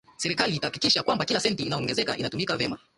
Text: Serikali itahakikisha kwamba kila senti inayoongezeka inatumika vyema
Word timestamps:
Serikali 0.17 0.55
itahakikisha 0.55 1.03
kwamba 1.03 1.25
kila 1.25 1.39
senti 1.39 1.63
inayoongezeka 1.63 2.17
inatumika 2.17 2.57
vyema 2.57 2.77